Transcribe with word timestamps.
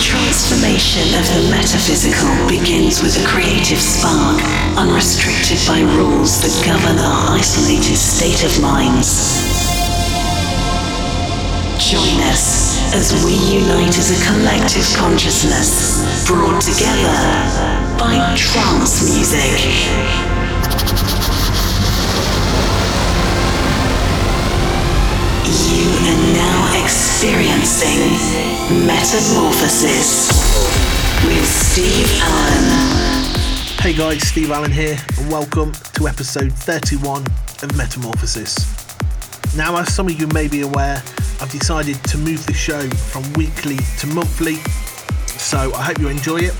transformation 0.00 1.12
of 1.20 1.26
the 1.36 1.50
metaphysical 1.50 2.32
begins 2.48 3.02
with 3.02 3.20
a 3.20 3.26
creative 3.26 3.78
spark, 3.78 4.40
unrestricted 4.76 5.60
by 5.68 5.80
rules 5.96 6.40
that 6.40 6.52
govern 6.64 6.96
our 6.98 7.36
isolated 7.36 7.96
state 7.96 8.44
of 8.44 8.52
minds. 8.62 9.44
Join 11.76 12.20
us 12.32 12.80
as 12.94 13.12
we 13.24 13.36
unite 13.60 13.98
as 13.98 14.10
a 14.10 14.18
collective 14.24 14.86
consciousness, 14.96 16.26
brought 16.26 16.60
together 16.60 17.20
by 17.98 18.16
trance 18.36 19.04
music. 19.04 19.60
Metamorphosis 28.86 30.28
with 31.26 31.44
Steve 31.44 32.08
Allen. 32.22 33.76
Hey 33.80 33.92
guys, 33.92 34.26
Steve 34.26 34.50
Allen 34.50 34.70
here, 34.70 34.96
and 35.18 35.30
welcome 35.30 35.72
to 35.94 36.08
episode 36.08 36.52
31 36.52 37.26
of 37.62 37.76
Metamorphosis. 37.76 38.56
Now, 39.56 39.76
as 39.76 39.92
some 39.92 40.06
of 40.06 40.18
you 40.18 40.28
may 40.28 40.48
be 40.48 40.62
aware, 40.62 41.02
I've 41.40 41.50
decided 41.50 42.02
to 42.04 42.18
move 42.18 42.46
the 42.46 42.54
show 42.54 42.80
from 42.88 43.30
weekly 43.34 43.76
to 43.98 44.06
monthly, 44.06 44.56
so 45.26 45.72
I 45.74 45.82
hope 45.82 45.98
you 45.98 46.08
enjoy 46.08 46.38
it. 46.38 46.54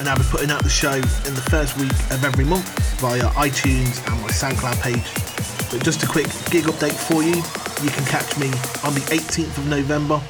And 0.00 0.08
I'll 0.08 0.18
be 0.18 0.24
putting 0.24 0.50
out 0.50 0.62
the 0.62 0.70
show 0.70 0.94
in 0.94 1.34
the 1.34 1.46
first 1.50 1.78
week 1.78 1.92
of 2.10 2.24
every 2.24 2.44
month 2.44 2.66
via 2.98 3.28
iTunes 3.30 4.04
and 4.10 4.20
my 4.22 4.28
SoundCloud 4.28 4.80
page. 4.82 5.70
But 5.70 5.84
just 5.84 6.02
a 6.02 6.06
quick 6.06 6.26
gig 6.50 6.64
update 6.64 6.94
for 6.94 7.22
you 7.22 7.42
you 7.82 7.90
can 7.90 8.04
catch 8.04 8.36
me 8.38 8.46
on 8.84 8.92
the 8.94 9.00
18th 9.08 9.56
of 9.56 9.66
November 9.68 10.20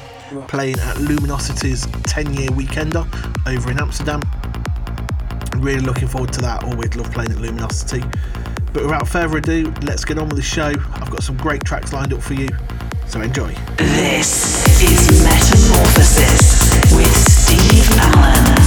playing 0.47 0.79
at 0.79 0.95
Luminosity's 0.97 1.85
10 2.03 2.33
year 2.33 2.47
weekender 2.49 3.05
over 3.47 3.71
in 3.71 3.79
Amsterdam. 3.79 4.21
Really 5.57 5.81
looking 5.81 6.07
forward 6.07 6.31
to 6.33 6.41
that. 6.41 6.63
Always 6.63 6.95
love 6.95 7.11
playing 7.11 7.31
at 7.31 7.37
Luminosity. 7.37 8.01
But 8.73 8.83
without 8.83 9.07
further 9.07 9.37
ado, 9.37 9.73
let's 9.81 10.05
get 10.05 10.17
on 10.17 10.29
with 10.29 10.37
the 10.37 10.43
show. 10.43 10.71
I've 10.93 11.11
got 11.11 11.23
some 11.23 11.35
great 11.37 11.63
tracks 11.65 11.91
lined 11.91 12.13
up 12.13 12.21
for 12.21 12.35
you, 12.35 12.47
so 13.05 13.19
enjoy. 13.21 13.53
This 13.77 14.81
is 14.81 15.21
Metamorphosis 15.21 16.95
with 16.95 17.15
Steve 17.27 17.97
Allen. 17.97 18.60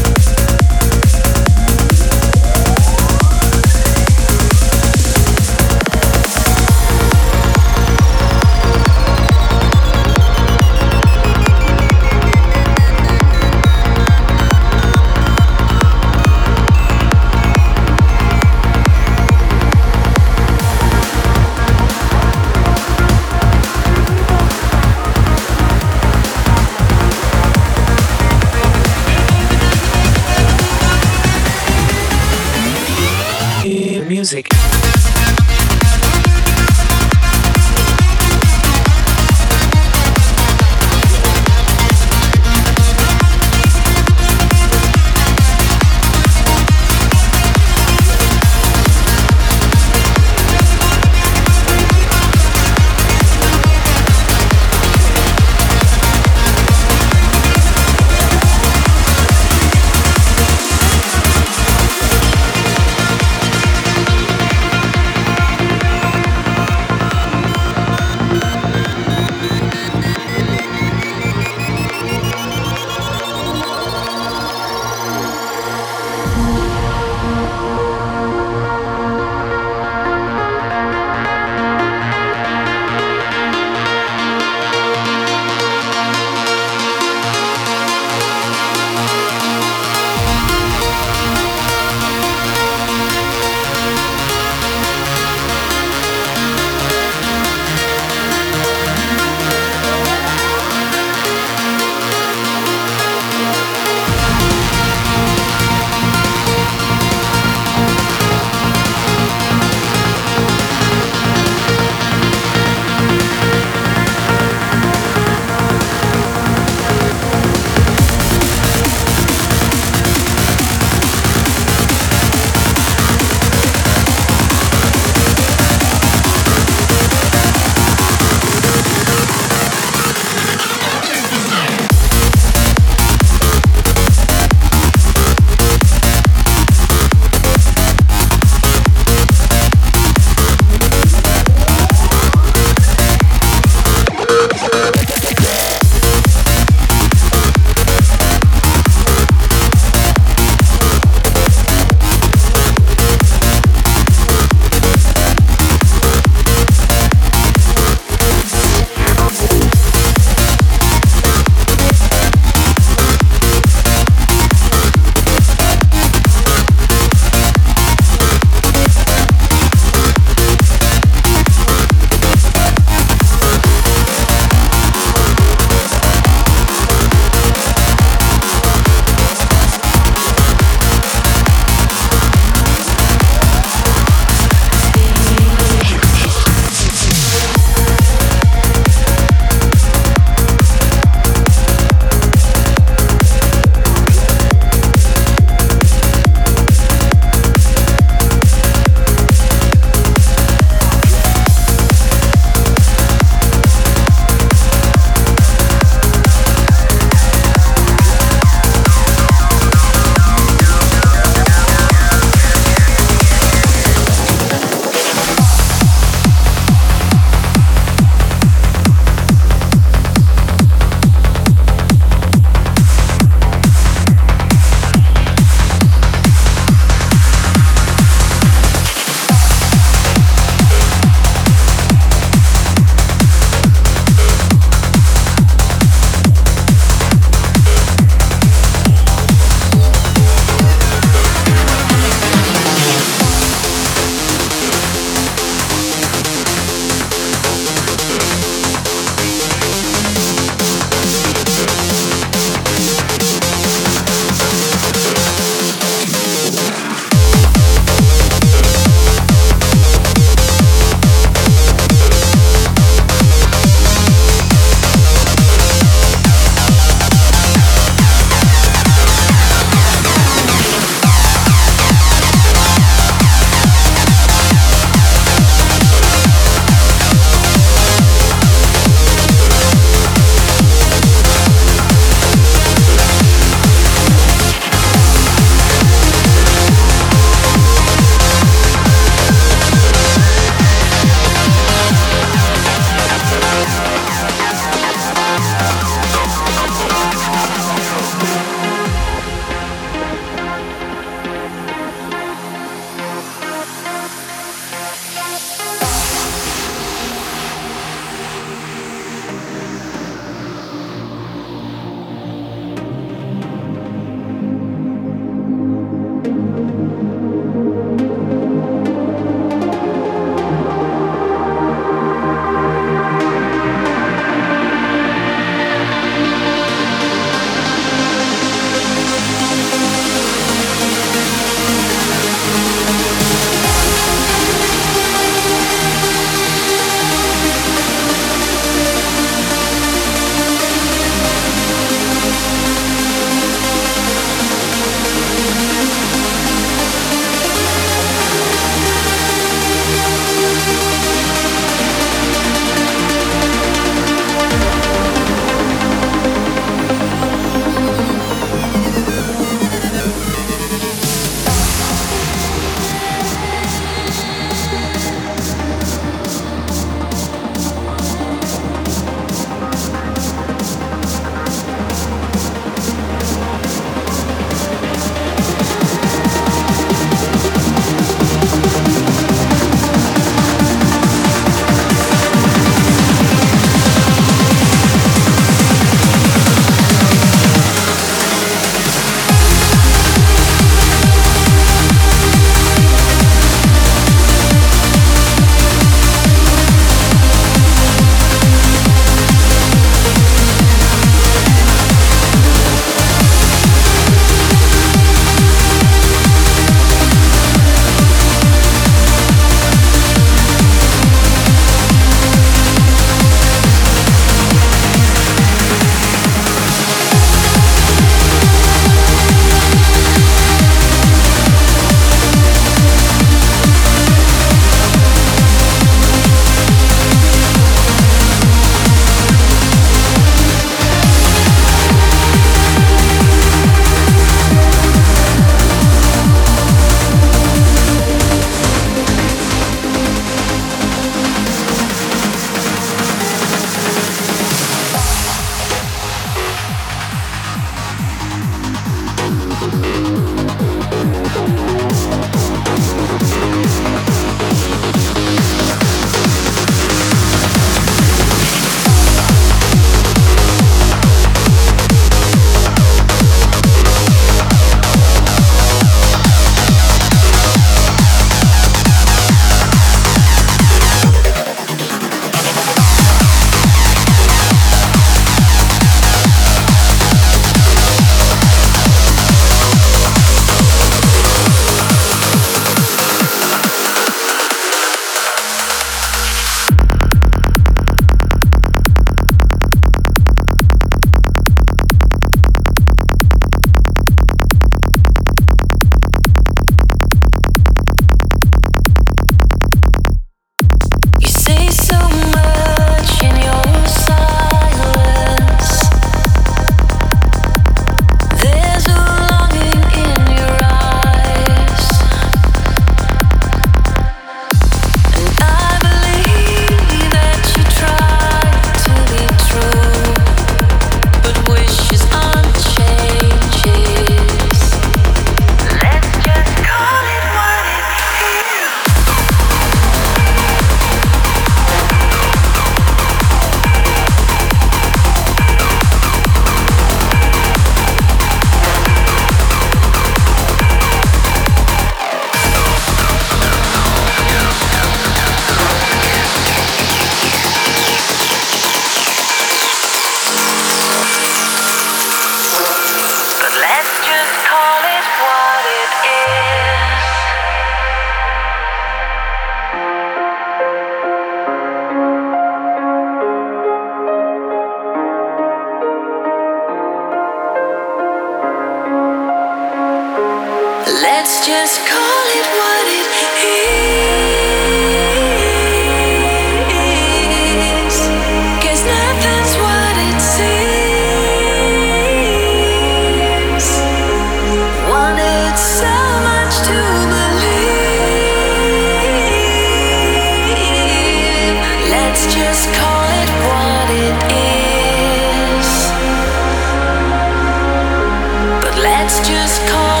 Let's 598.83 599.19
just 599.27 599.61
call. 599.67 600.00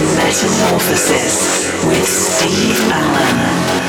Metamorphosis 0.00 1.70
with 1.84 2.08
Steve 2.08 2.80
Allen. 2.90 3.79